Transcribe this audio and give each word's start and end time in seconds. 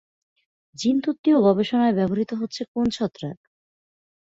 জিনতত্ত্বীয় 0.75 1.37
গবেষণায় 1.41 1.95
ব্যবহৃত 1.97 2.31
হচ্ছে 2.33 2.61
কোন 2.73 2.85
ছত্রাক? 2.91 3.37